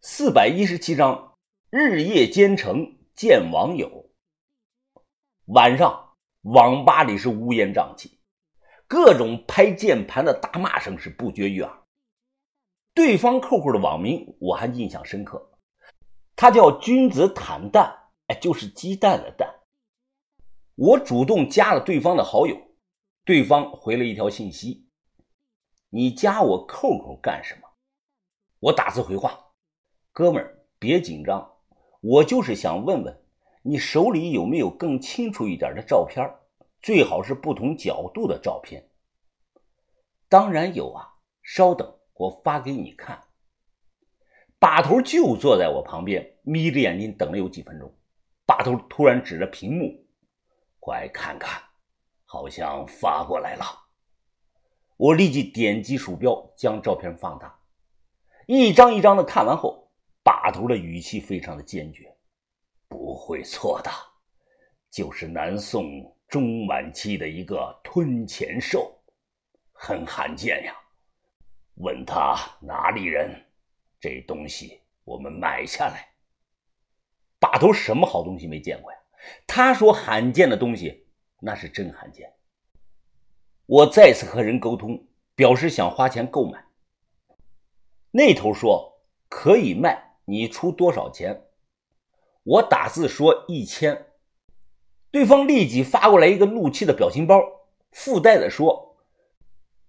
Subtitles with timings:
[0.00, 1.36] 四百一十七章，
[1.70, 4.12] 日夜兼程见网友。
[5.46, 8.20] 晚上，网吧里是乌烟瘴气，
[8.86, 11.82] 各种拍键盘的大骂声是不绝于耳。
[12.94, 15.50] 对方扣扣的网名我还印象深刻，
[16.36, 17.92] 他叫君子坦蛋，
[18.28, 19.52] 哎，就是鸡蛋的蛋。
[20.76, 22.56] 我主动加了对方的好友，
[23.24, 24.86] 对方回了一条信息
[25.90, 27.62] ：“你加我 QQ 干什么？”
[28.60, 29.46] 我打字回话。
[30.12, 31.52] 哥们儿，别紧张，
[32.00, 33.22] 我就是想问问
[33.62, 36.28] 你手里有没有更清楚一点的照片，
[36.80, 38.88] 最好是不同角度的照片。
[40.28, 43.22] 当然有啊，稍等，我发给你看。
[44.58, 47.94] 把头就坐在我旁边，眯着眼睛等了有几分钟。
[48.44, 50.04] 把头突然指着屏幕
[50.80, 51.62] ：“快看看，
[52.24, 53.64] 好像发过来了。”
[54.96, 57.60] 我立即点击鼠标将照片放大，
[58.46, 59.77] 一张一张的看完后。
[60.28, 62.14] 把头的语气非常的坚决，
[62.86, 63.90] 不会错的，
[64.90, 68.94] 就是南宋中晚期的一个吞钱兽，
[69.72, 70.76] 很罕见呀。
[71.76, 73.42] 问他哪里人，
[73.98, 76.06] 这东西我们买下来。
[77.40, 78.98] 把头什么好东西没见过呀？
[79.46, 81.06] 他说罕见的东西，
[81.40, 82.30] 那是真罕见。
[83.64, 86.66] 我再次和人沟通，表示想花钱购买。
[88.10, 90.06] 那头说可以卖。
[90.28, 91.46] 你出多少钱？
[92.42, 94.08] 我打字说一千，
[95.10, 97.40] 对方立即发过来一个怒气的表情包，
[97.92, 98.98] 附带的说：“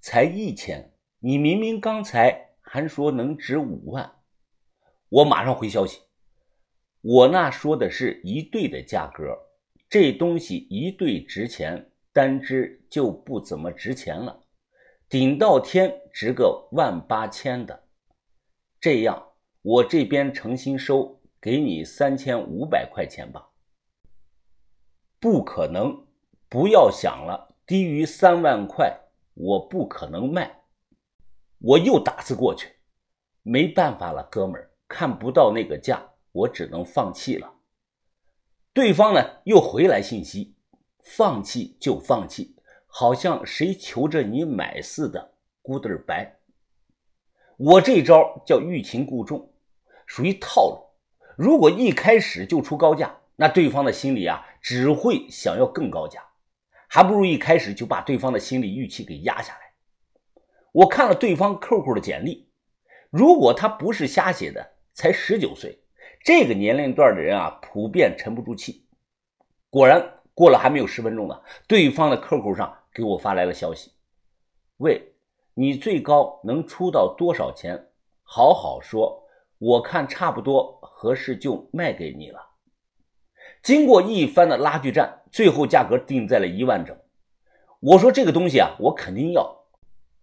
[0.00, 4.16] 才一千，你明明刚才还说能值五万。”
[5.08, 6.02] 我马上回消息
[7.00, 9.38] ：“我那说的是一对的价格，
[9.88, 14.42] 这东西一对值钱，单只就不怎么值钱了，
[15.08, 17.84] 顶到天值个万八千的，
[18.78, 19.22] 这样。”
[19.68, 23.50] 我这边诚心收，给你三千五百块钱吧。
[25.18, 26.06] 不可能，
[26.48, 28.96] 不要想了，低于三万块
[29.34, 30.62] 我不可能卖。
[31.58, 32.76] 我又打字过去，
[33.42, 37.52] 没办法了，哥们儿，看不到那个价，我只能放弃了。
[38.72, 40.54] 对方呢又回来信息，
[41.02, 42.54] 放弃就放弃，
[42.86, 45.34] 好像谁求着你买似的
[45.64, 46.34] ，goodbye。
[47.56, 49.54] 我这招叫欲擒故纵。
[50.06, 50.82] 属于套路。
[51.36, 56.22] 如果一开始就出高价，那对方的心里啊只会想要更高价，
[56.88, 59.60] 还不如一开始就把对方的心理预期给压下来。
[60.72, 62.48] 我看了对方 QQ 的简历，
[63.10, 65.78] 如果他不是瞎写的，才十九岁，
[66.24, 68.86] 这个年龄段的人啊普遍沉不住气。
[69.68, 73.92] 果然，过了还没有十分钟呢，对方的 QQ 上给我发来了消息
[74.78, 75.12] ：“喂，
[75.52, 77.88] 你最高能出到多少钱？
[78.22, 79.24] 好好说。”
[79.58, 82.40] 我看差不多合适，就卖给你了。
[83.62, 86.96] 经过一番的拉锯战，最后价格定在了一万整。
[87.80, 89.64] 我说这个东西啊，我肯定要，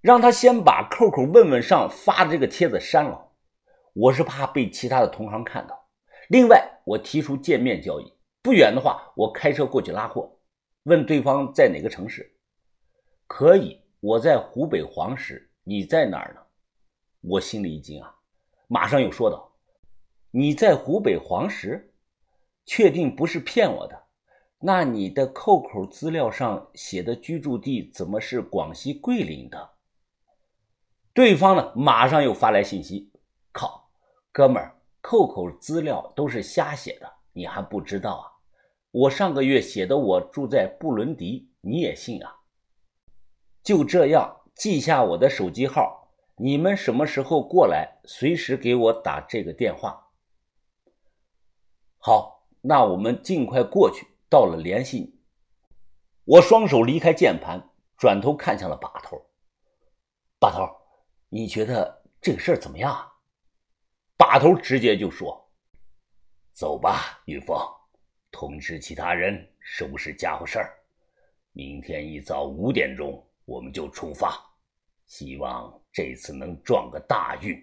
[0.00, 3.32] 让他先把 QQ 问问上发的这个帖子删了，
[3.94, 5.88] 我是怕被其他的同行看到。
[6.28, 8.12] 另外，我提出见面交易，
[8.42, 10.38] 不远的话，我开车过去拉货。
[10.84, 12.34] 问对方在哪个城市？
[13.26, 16.40] 可以，我在湖北黄石，你在哪儿呢？
[17.20, 18.14] 我心里一惊啊。
[18.72, 19.52] 马上又说道
[20.32, 21.92] ：“你在湖北黄石，
[22.64, 24.04] 确定不是骗我的？
[24.60, 29.72] 那你的 QQ 资料上写的居住地怎么是广西桂林的？”
[31.12, 33.12] 对方呢，马上又发来信息
[33.52, 33.90] ：“靠，
[34.32, 38.24] 哥们儿，QQ 资料都是瞎写的，你还不知道啊？
[38.90, 42.36] 我上个月写的我住在布伦迪，你也信啊？
[43.62, 45.98] 就这样，记下我的手机号。”
[46.44, 48.00] 你们什么时候过来？
[48.04, 50.10] 随时给我打这个电话。
[51.98, 54.08] 好，那我们尽快过去。
[54.28, 55.20] 到了联系你。
[56.24, 59.24] 我双手离开键盘，转头看向了把头。
[60.40, 60.66] 把头，
[61.28, 63.12] 你觉得这个事儿怎么样？
[64.16, 65.48] 把头直接就说
[66.52, 67.56] ：“走吧，云峰，
[68.32, 70.76] 通知其他人收拾家伙事儿。
[71.52, 74.44] 明天一早五点钟我们就出发。”
[75.12, 77.62] 希望这次能撞个大运。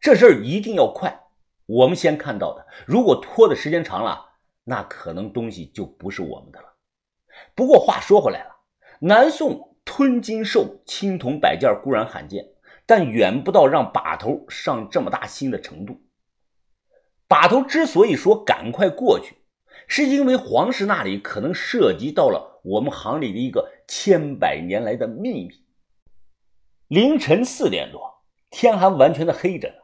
[0.00, 1.16] 这事儿一定要快，
[1.64, 2.66] 我们先看到的。
[2.88, 4.28] 如果拖的时间长了，
[4.64, 6.74] 那可能东西就不是我们的了。
[7.54, 8.50] 不过话说回来了，
[8.98, 12.44] 南宋吞金兽青铜摆件固然罕见，
[12.84, 16.02] 但远不到让把头上这么大心的程度。
[17.28, 19.36] 把头之所以说赶快过去，
[19.86, 25.67] 是因为皇室那里可能涉及到了我们行里的一个千百年来的秘密。
[26.88, 29.74] 凌晨四点多，天还完全的黑着呢。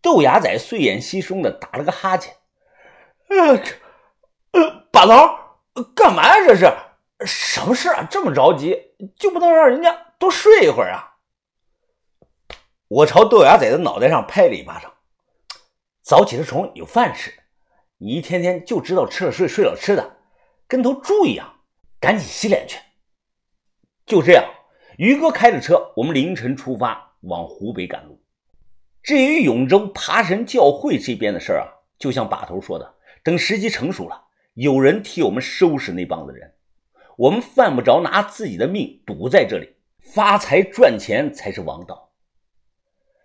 [0.00, 2.36] 豆芽仔睡眼惺忪的打了个哈欠。
[3.28, 3.60] 呃，
[4.52, 6.34] 呃，把头，干嘛呀？
[6.46, 6.72] 这是
[7.26, 8.06] 什么事啊？
[8.08, 11.18] 这么着急，就不能让人家多睡一会儿啊？
[12.86, 14.94] 我朝豆芽仔的脑袋上拍了一巴掌。
[16.02, 17.34] 早起的虫有饭吃，
[17.98, 20.18] 你一天天就知道吃了睡，睡了吃的，
[20.68, 21.56] 跟头猪一样。
[22.00, 22.78] 赶紧洗脸去。
[24.06, 24.44] 就这样，
[24.98, 28.20] 于哥开着车，我们凌晨出发往湖北赶路。
[29.00, 34.24] 至于永州爬神教会这边的事儿啊，就像把头说的，等时机成熟了，
[34.54, 36.52] 有人替我们收拾那帮子人，
[37.16, 42.10] 我们犯不着拿自己的命赌在这里，发财赚钱才是王道。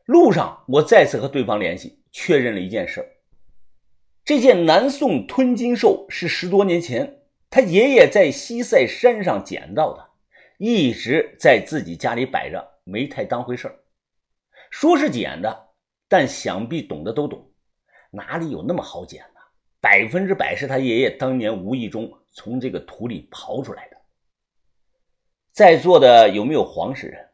[0.06, 3.18] 路上，我再次和对方联系，确认了一件事
[4.24, 7.22] 这件南宋吞金兽是十多年前。
[7.50, 10.10] 他爷爷在西塞山上捡到的，
[10.58, 13.74] 一直在自己家里摆着，没太当回事
[14.70, 15.70] 说是捡的，
[16.08, 17.52] 但想必懂的都懂，
[18.12, 19.40] 哪里有那么好捡呢？
[19.82, 23.98] 百分之百是他爷爷当年无意中从这个土里刨出来的。
[25.52, 27.30] 在座的有没有黄石人？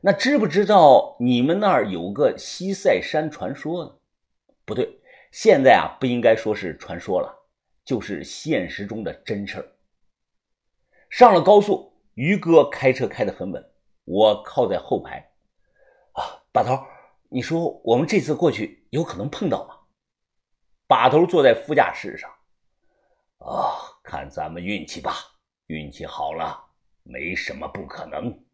[0.00, 3.92] 那知不知道你们那儿有个西塞山传说呢？
[4.64, 5.00] 不对，
[5.32, 7.36] 现在啊不应该说是传说了。
[7.82, 9.66] 就是现实中的真事儿。
[11.08, 13.72] 上了高速，于哥开车开得很稳，
[14.04, 15.30] 我靠在后排。
[16.12, 16.84] 啊，把头，
[17.28, 19.76] 你说我们这次过去有可能碰到吗？
[20.86, 22.30] 把头坐在副驾驶上。
[23.38, 25.14] 啊，看咱们运气吧，
[25.66, 26.62] 运气好了，
[27.04, 28.44] 没什么不可能。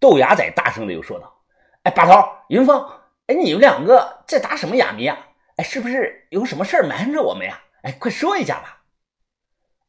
[0.00, 1.44] 豆芽仔大声的又说道
[1.84, 2.82] ：“哎，把头，云峰，
[3.26, 5.16] 哎，你们两个在打什么哑谜啊？
[5.56, 8.84] 哎，是不是有什么事瞒着我们呀？”哎，快说一下吧！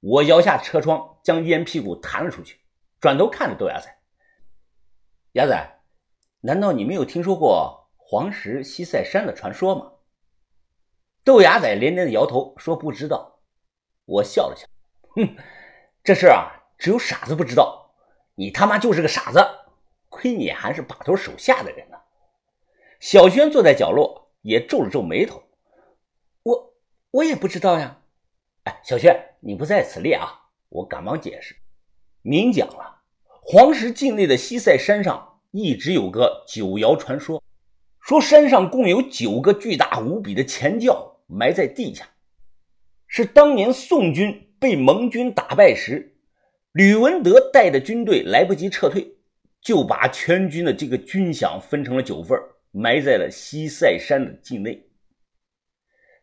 [0.01, 2.59] 我摇下车窗，将烟屁股弹了出去，
[3.05, 3.95] 转头看着豆芽仔。
[5.33, 5.79] 芽仔，
[6.41, 9.91] 难道你没有听说过黄石西塞山的传说吗？
[11.23, 13.41] 豆芽仔连连的摇头，说不知道。
[14.05, 14.67] 我笑了笑，
[15.09, 15.37] 哼，
[16.03, 17.93] 这事啊，只有傻子不知道。
[18.33, 19.39] 你他妈就是个傻子，
[20.09, 21.97] 亏你还是把头手下的人呢。
[22.99, 25.43] 小轩坐在角落，也皱了皱眉头。
[26.41, 26.73] 我
[27.11, 28.01] 我也不知道呀，
[28.63, 30.49] 哎，小轩，你不在此列啊！
[30.69, 31.55] 我赶忙解释，
[32.23, 32.94] 明讲了，
[33.47, 37.43] 黄石境内的西塞山上一直有个九爻传说，
[38.01, 42.09] 说山上共有九个巨大无比的前教埋在地下，
[43.05, 46.17] 是当年宋军被蒙军打败时，
[46.71, 49.15] 吕文德带的军队来不及撤退，
[49.61, 52.35] 就把全军的这个军饷分成了九份，
[52.71, 54.89] 埋在了西塞山的境内。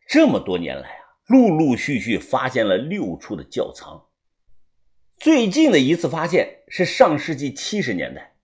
[0.08, 4.08] 这么多年来啊，陆陆续续发现了六处的窖藏。
[5.22, 8.34] 最近的一次发现是上世纪七十年代，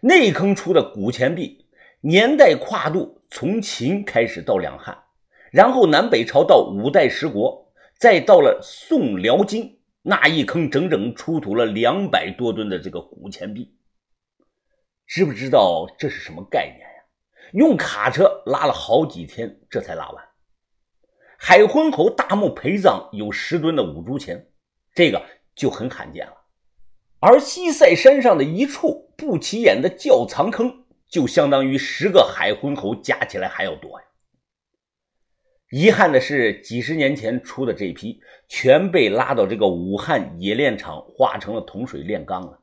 [0.00, 1.64] 内坑出的古钱币，
[2.00, 4.98] 年代跨度从秦开始到两汉，
[5.52, 13.72] 然后南北朝到五代十国，再到了宋辽金，那一坑整整出土了两百多吨的这个古钱币。
[15.06, 17.04] 知不知道这是什么概念呀？
[17.52, 20.24] 用卡车拉了好几天，这才拉完。
[21.38, 24.48] 海昏侯大墓陪葬有十吨的五铢钱，
[24.96, 26.32] 这个就很罕见了。
[27.20, 34.06] 而西塞山上的一处不起眼的窖藏坑，就相当于十个海昏侯加起来还要多呀。
[35.70, 42.60] 遗憾的是，几十年前出的这批全被拉到这个武汉冶炼厂化成了铜水炼钢了。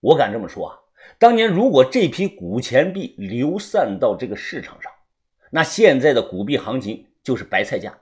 [0.00, 0.78] 我敢这么说啊，
[1.18, 4.90] 当年如果这批古钱币流散到这个市场上，
[5.50, 7.06] 那现在的古币行情。
[7.24, 8.00] 就是白菜价。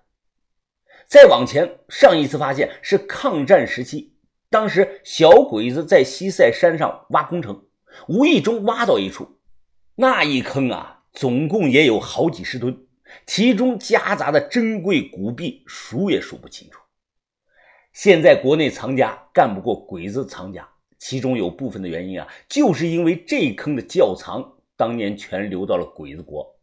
[1.07, 4.12] 再往前，上一次发现是抗战时期，
[4.53, 7.65] 当时小鬼子在西塞山上挖工程，
[8.07, 9.39] 无意中挖到一处，
[9.95, 12.87] 那一坑啊，总共也有好几十吨，
[13.27, 16.79] 其中夹杂的珍贵古币数也数不清楚。
[17.95, 20.69] 现在国内藏家干不过鬼子藏家，
[20.99, 26.55] 其中有部分的原因啊，就是因为这坑的窖藏当年全流到了鬼子国。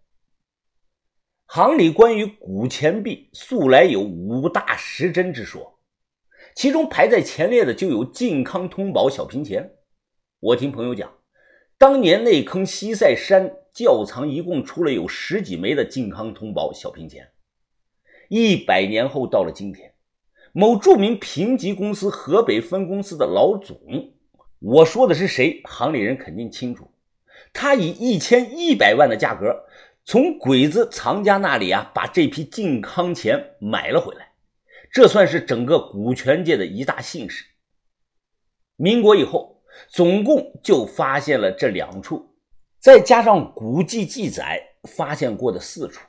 [1.48, 5.79] 行里关于古钱币素来有五大十珍之说，
[6.56, 9.72] 其中排在前列的就有靖康通宝小平钱。
[10.40, 11.12] 我听朋友讲，
[11.78, 17.30] 当年那坑西塞山窖藏一共出了有十几枚的靖康通宝小平钱。
[18.28, 19.94] 一百年后到了今天，
[20.52, 23.80] 某著名评级公司河北分公司的老总，
[24.60, 25.62] 我说的是谁？
[25.66, 26.92] 行里人肯定清楚，
[27.54, 29.66] 他以一千一百万的价格。
[30.06, 34.29] 从鬼子藏家那里啊，把这批靖康钱买了回来，
[34.92, 37.46] 这算是整个股权界的一大幸事。
[38.76, 42.36] 民国以后，总共就发现了这两处，
[42.80, 46.08] 再加上古迹记载发现过的四处，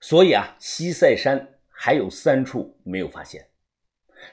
[0.00, 3.48] 所以啊，西塞山还有三处没有发现。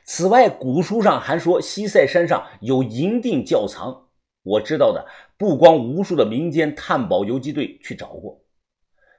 [0.03, 4.05] 此外，古书上还说西塞山上有银锭窖藏。
[4.43, 5.05] 我知道的
[5.37, 8.41] 不光无数的民间探宝游击队去找过，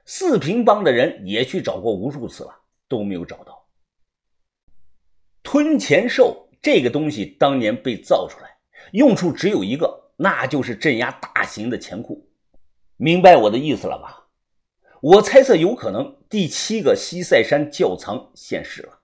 [0.05, 2.55] 四平帮的人也去找过无数次了，
[2.87, 3.60] 都没有找到。
[5.43, 8.57] 吞钱兽这个东西当年被造出来，
[8.93, 12.29] 用处只有一个，那就是镇压大型的钱库。
[12.97, 14.27] 明白我的意思了吧？
[15.01, 18.99] 我猜测有可能第七个西塞山窖藏现世了。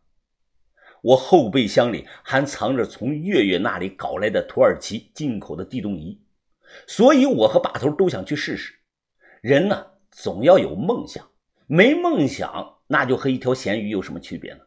[1.02, 6.22] 我后备箱里还藏着从月月那里搞来的土耳其进口的地动仪，
[6.86, 8.76] 所以我和把头都想去试试。
[9.42, 11.28] 人呢，总要有梦想，
[11.66, 14.60] 没梦想那就和一条咸鱼有什么区别呢？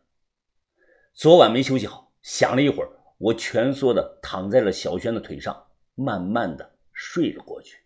[1.12, 2.88] 昨晚没休息好，想了一会儿，
[3.18, 7.76] 我蜷缩的躺在了小轩的腿上，慢慢的睡了过去。